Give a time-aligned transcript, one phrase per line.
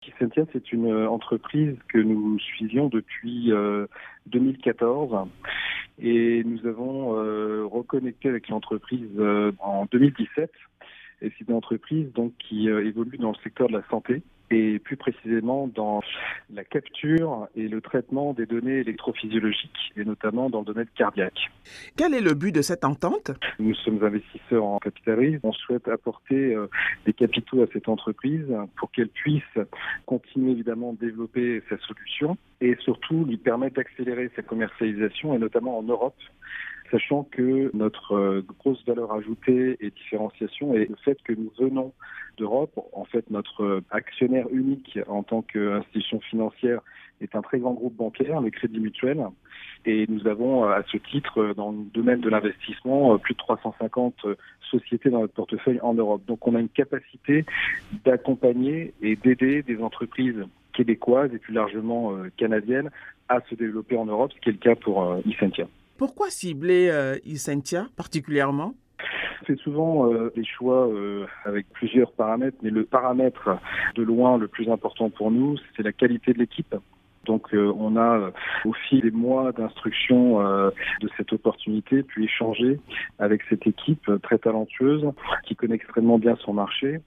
[0.00, 3.52] Kissentia, c'est une entreprise que nous suivions depuis
[4.26, 5.24] 2014 euh,
[5.98, 10.50] et nous avons euh, reconnecté avec l'entreprise euh, en 2017.
[11.22, 14.96] Et c'est une entreprise donc qui évolue dans le secteur de la santé et plus
[14.96, 16.02] précisément dans
[16.52, 21.50] la capture et le traitement des données électrophysiologiques et notamment dans le domaine cardiaque.
[21.96, 23.30] Quel est le but de cette entente?
[23.58, 26.68] Nous sommes investisseurs en capital On souhaite apporter euh,
[27.06, 28.46] des capitaux à cette entreprise
[28.76, 29.42] pour qu'elle puisse
[30.06, 35.78] continuer évidemment de développer sa solution et surtout lui permettre d'accélérer sa commercialisation et notamment
[35.78, 36.16] en Europe
[36.90, 41.92] sachant que notre euh, grosse valeur ajoutée et différenciation est le fait que nous venons
[42.36, 42.78] d'Europe.
[42.92, 46.80] En fait, notre euh, actionnaire unique en tant qu'institution financière
[47.20, 49.24] est un très grand groupe bancaire, le Crédit Mutuel.
[49.86, 54.26] Et nous avons, euh, à ce titre, dans le domaine de l'investissement, plus de 350
[54.70, 56.22] sociétés dans notre portefeuille en Europe.
[56.26, 57.44] Donc, on a une capacité
[58.04, 62.90] d'accompagner et d'aider des entreprises québécoises et plus largement canadiennes
[63.28, 65.66] à se développer en Europe, ce qui est le cas pour Icentia.
[66.00, 67.18] Pourquoi cibler euh,
[67.94, 68.72] particulièrement?
[69.46, 73.58] C'est souvent euh, des choix euh, avec plusieurs paramètres, mais le paramètre
[73.96, 76.74] de loin le plus important pour nous, c'est la qualité de l'équipe.
[77.26, 78.32] Donc euh, on a
[78.64, 82.80] au fil des mois d'instruction de cette opportunité pu échanger
[83.18, 85.04] avec cette équipe très talentueuse
[85.44, 87.02] qui connaît extrêmement bien son marché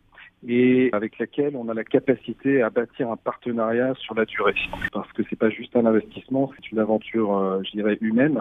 [0.47, 4.55] et avec laquelle on a la capacité à bâtir un partenariat sur la durée.
[4.91, 8.39] Parce que c'est pas juste un investissement, c'est une aventure, euh, je dirais, humaine.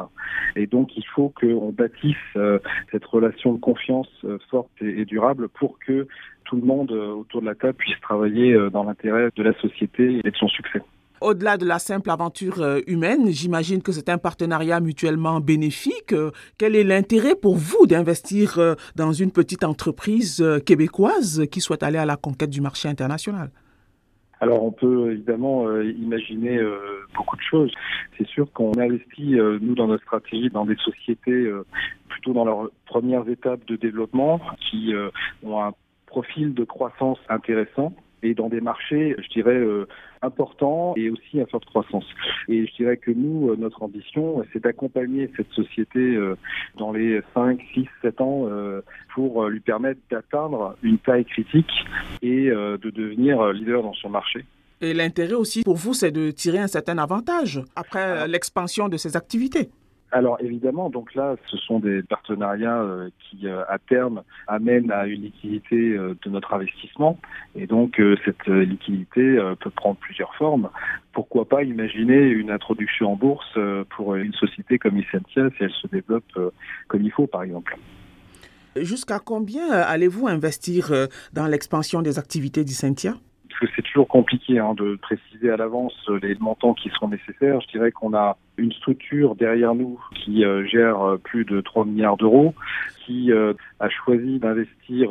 [0.56, 2.58] Et donc, il faut qu'on bâtisse euh,
[2.90, 6.06] cette relation de confiance euh, forte et, durable pour que
[6.44, 10.30] tout le monde autour de la table puisse travailler dans l'intérêt de la société et
[10.30, 10.80] de son succès
[11.22, 16.12] au-delà de la simple aventure euh, humaine, j'imagine que c'est un partenariat mutuellement bénéfique.
[16.12, 21.82] Euh, quel est l'intérêt pour vous d'investir euh, dans une petite entreprise québécoise qui souhaite
[21.82, 23.50] aller à la conquête du marché international?
[24.40, 26.60] Alors on peut évidemment imaginer
[27.14, 27.70] beaucoup de choses.
[28.18, 31.48] C'est sûr qu'on investit, nous, dans notre stratégie, dans des sociétés
[32.08, 34.92] plutôt dans leurs premières étapes de développement qui
[35.44, 35.72] ont un
[36.06, 39.86] profil de croissance intéressant et dans des marchés, je dirais, euh,
[40.22, 42.04] importants et aussi à forte croissance.
[42.48, 46.36] Et je dirais que nous, euh, notre ambition, c'est d'accompagner cette société euh,
[46.78, 48.48] dans les 5, 6, 7 ans
[49.14, 51.70] pour lui permettre d'atteindre une taille critique
[52.22, 54.44] et de devenir leader dans son marché.
[54.80, 59.16] Et l'intérêt aussi pour vous, c'est de tirer un certain avantage après l'expansion de ces
[59.16, 59.68] activités.
[60.12, 65.06] Alors évidemment, donc là, ce sont des partenariats euh, qui, euh, à terme, amènent à
[65.06, 67.18] une liquidité euh, de notre investissement.
[67.54, 70.68] Et donc, cette liquidité peut prendre plusieurs formes.
[71.12, 73.58] Pourquoi pas imaginer une introduction en bourse
[73.90, 76.52] pour une société comme Essentia si elle se développe
[76.88, 77.76] comme il faut, par exemple.
[78.76, 80.92] Jusqu'à combien allez-vous investir
[81.32, 83.14] dans l'expansion des activités d'Essentia?
[83.74, 87.60] C'est toujours compliqué hein, de préciser à l'avance les montants qui seront nécessaires.
[87.60, 91.84] Je dirais qu'on a une structure derrière nous qui euh, gère euh, plus de 3
[91.84, 92.54] milliards d'euros,
[93.04, 95.10] qui euh, a choisi d'investir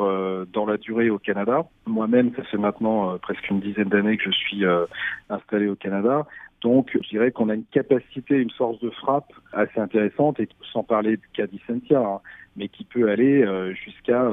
[0.54, 1.66] dans la durée au Canada.
[1.86, 4.64] Moi-même, ça fait maintenant presque une dizaine d'années que je suis
[5.30, 6.26] installé au Canada.
[6.62, 10.84] Donc, je dirais qu'on a une capacité, une force de frappe assez intéressante, et sans
[10.84, 12.22] parler du cas d'Icentia, hein,
[12.56, 14.26] mais qui peut aller jusqu'à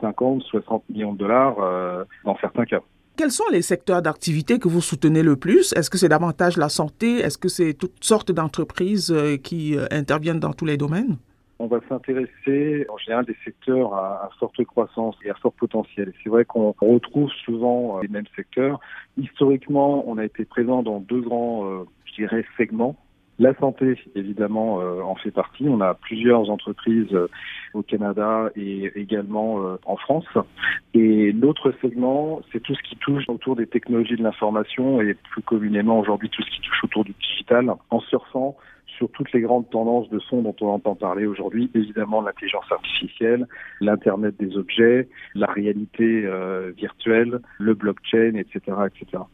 [0.00, 2.80] 50, 60 millions de dollars dans certains cas.
[3.16, 5.72] Quels sont les secteurs d'activité que vous soutenez le plus?
[5.72, 7.20] Est-ce que c'est davantage la santé?
[7.20, 11.16] Est-ce que c'est toutes sortes d'entreprises euh, qui euh, interviennent dans tous les domaines?
[11.58, 16.12] On va s'intéresser en général des secteurs à, forte croissance et à fort potentiel.
[16.22, 18.80] C'est vrai qu'on retrouve souvent euh, les mêmes secteurs.
[19.16, 22.96] Historiquement, on a été présent dans deux grands, je dirais, segments.
[23.38, 25.68] La santé, évidemment, euh, en fait partie.
[25.68, 27.28] On a plusieurs entreprises euh,
[27.74, 30.26] au Canada et également euh, en France.
[30.94, 35.42] Et l'autre segment, c'est tout ce qui touche autour des technologies de l'information et plus
[35.42, 38.56] communément aujourd'hui tout ce qui touche autour du digital, en surfant
[38.96, 43.46] sur toutes les grandes tendances de fond dont on entend parler aujourd'hui, évidemment l'intelligence artificielle,
[43.82, 46.26] l'Internet des objets, la réalité
[46.74, 49.24] virtuelle, le blockchain, etc., etc.